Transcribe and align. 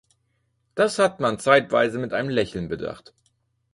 Das 0.73 0.97
hat 0.97 1.19
man 1.19 1.37
zeitweise 1.37 1.99
mit 1.99 2.11
einem 2.11 2.29
Lächeln 2.29 2.67
bedacht. 2.67 3.13